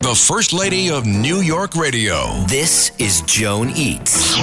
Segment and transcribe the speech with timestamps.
[0.00, 2.26] The First Lady of New York Radio.
[2.46, 4.34] This is Joan Eats.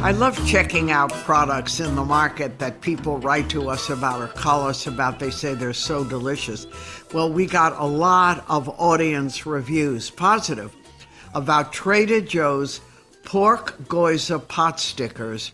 [0.00, 4.26] I love checking out products in the market that people write to us about or
[4.26, 5.20] call us about.
[5.20, 6.66] They say they're so delicious.
[7.14, 10.74] Well, we got a lot of audience reviews, positive,
[11.34, 12.80] about Trader Joe's
[13.24, 15.52] pork gyoza pot stickers.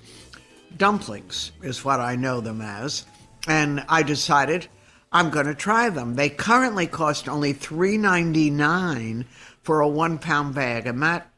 [0.79, 3.05] Dumplings is what I know them as.
[3.47, 4.69] And I decided
[5.11, 6.15] I'm going to try them.
[6.15, 9.25] They currently cost only $3.99
[9.63, 10.87] for a one pound bag.
[10.87, 11.31] And that,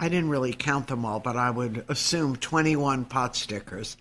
[0.00, 3.96] I didn't really count them all, but I would assume 21 pot stickers.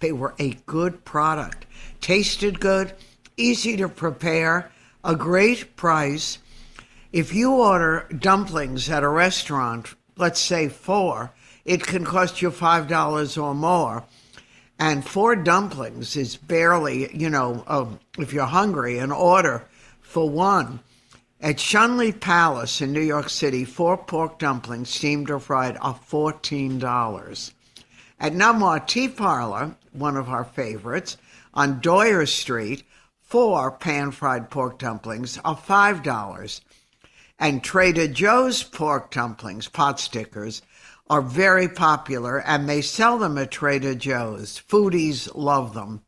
[0.00, 1.66] They were a good product.
[2.00, 2.94] Tasted good,
[3.36, 4.70] easy to prepare,
[5.04, 6.38] a great price.
[7.12, 11.32] If you order dumplings at a restaurant, let's say four,
[11.66, 14.04] it can cost you $5 or more
[14.80, 19.66] and four dumplings is barely, you know, um, if you're hungry, an order
[20.00, 20.80] for one.
[21.42, 26.00] At Shun Lee Palace in New York City, four pork dumplings, steamed or fried, are
[26.10, 27.52] $14.
[28.18, 31.18] At Nom Wah Tea Parlor, one of our favorites,
[31.52, 32.82] on Doyer Street,
[33.20, 36.60] four pan fried pork dumplings are $5.
[37.38, 40.62] And Trader Joe's pork dumplings, pot stickers,
[41.10, 44.62] are very popular and they sell them at Trader Joe's.
[44.68, 46.04] Foodies love them.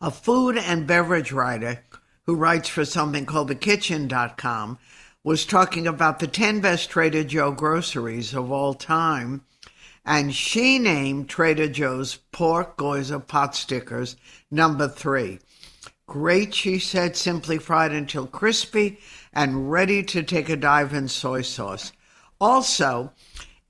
[0.00, 1.84] A food and beverage writer
[2.24, 4.78] who writes for something called thekitchn.com
[5.22, 9.44] was talking about the 10 best Trader Joe groceries of all time.
[10.02, 14.16] And she named Trader Joe's pork gyoza pot stickers
[14.50, 15.40] number three.
[16.06, 18.98] Great, she said, simply fried until crispy
[19.34, 21.92] and ready to take a dive in soy sauce.
[22.40, 23.12] Also,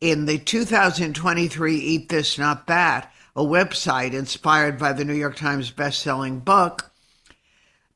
[0.05, 5.73] in the 2023 Eat This, Not That, a website inspired by the New York Times
[5.73, 6.93] bestselling book,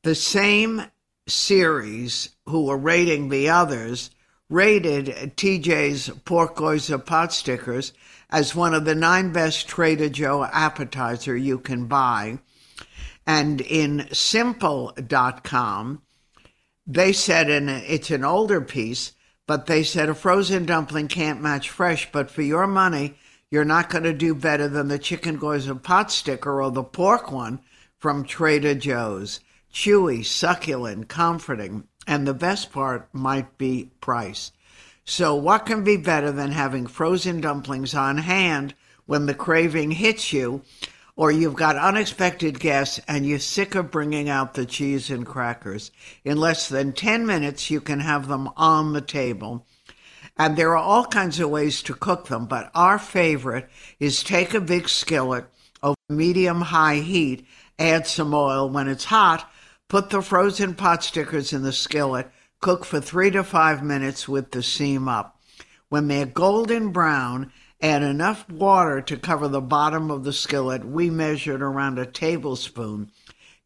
[0.01, 0.85] the same
[1.27, 4.09] series who were rating the others
[4.49, 5.05] rated
[5.37, 7.93] TJ's gyoza pot stickers
[8.31, 12.39] as one of the nine best Trader Joe appetizer you can buy.
[13.27, 16.01] And in simple.com,
[16.87, 19.11] they said, and it's an older piece,
[19.49, 23.15] but they said a frozen dumpling can't match fresh, but for your money,
[23.49, 27.31] you're not going to do better than the chicken gyoza pot sticker or the pork
[27.31, 27.59] one
[27.97, 29.39] from Trader Joe's.
[29.73, 34.51] Chewy, succulent, comforting, and the best part might be price.
[35.03, 38.75] So, what can be better than having frozen dumplings on hand
[39.07, 40.61] when the craving hits you
[41.19, 45.91] or you've got unexpected guests and you're sick of bringing out the cheese and crackers.
[46.23, 49.67] In less than 10 minutes, you can have them on the table.
[50.37, 53.69] And there are all kinds of ways to cook them, but our favorite
[53.99, 55.43] is take a big skillet
[55.83, 57.45] over medium high heat,
[57.77, 58.69] add some oil.
[58.69, 59.51] When it's hot,
[59.89, 62.31] put the frozen pot stickers in the skillet,
[62.61, 65.37] cook for three to five minutes with the seam up.
[65.89, 67.51] When they're golden brown,
[67.81, 70.83] Add enough water to cover the bottom of the skillet.
[70.83, 73.11] We measured around a tablespoon.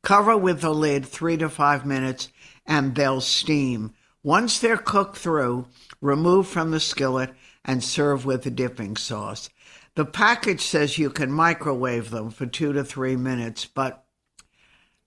[0.03, 2.29] Cover with the lid three to five minutes
[2.65, 3.93] and they'll steam.
[4.21, 5.67] Once they're cooked through,
[5.99, 7.33] remove from the skillet
[7.65, 9.49] and serve with the dipping sauce.
[9.95, 14.05] The package says you can microwave them for two to three minutes, but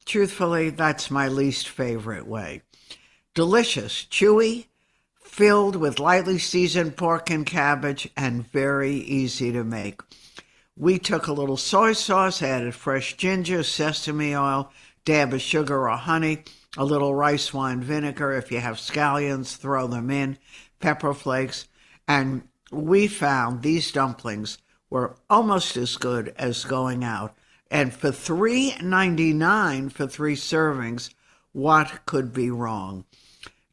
[0.04, 2.62] truthfully, that's my least favorite way.
[3.34, 4.66] Delicious, chewy,
[5.26, 10.00] filled with lightly seasoned pork and cabbage, and very easy to make.
[10.76, 14.72] We took a little soy sauce, added fresh ginger, sesame oil,
[15.04, 16.44] dab of sugar or honey,
[16.76, 18.32] a little rice wine vinegar.
[18.32, 20.38] If you have scallions, throw them in,
[20.80, 21.66] pepper flakes,
[22.06, 24.58] and we found these dumplings
[24.90, 27.36] were almost as good as going out.
[27.70, 31.10] And for three ninety nine for three servings,
[31.52, 33.04] what could be wrong?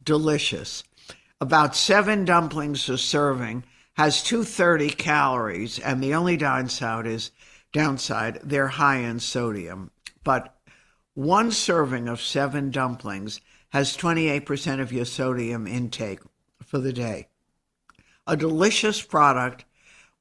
[0.04, 0.84] Delicious
[1.44, 7.32] about seven dumplings a serving, has 230 calories, and the only downside is
[7.74, 9.92] downside they're high in sodium.
[10.24, 10.56] But
[11.16, 13.42] one serving of seven dumplings
[13.74, 16.22] has 28% of your sodium intake
[16.66, 17.28] for the day.
[18.26, 19.66] A delicious product,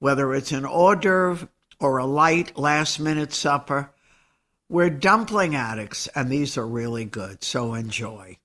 [0.01, 1.49] whether it's an hors d'oeuvre
[1.79, 3.93] or a light last minute supper.
[4.69, 8.39] We're dumpling addicts, and these are really good, so enjoy.